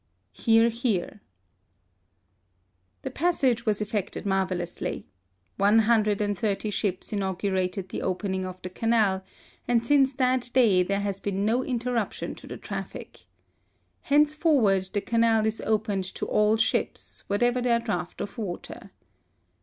[0.31, 1.21] (Hear, hear.)
[3.03, 5.05] The passage was effected marvellously.
[5.57, 9.23] One hundred and thirty ships inaugurated the opening of the Canal,
[9.67, 13.27] and since that day' there has been no interruption to the traffic.
[14.01, 18.89] Henceforward the Canal is opened to all ships, whatever their draught of water.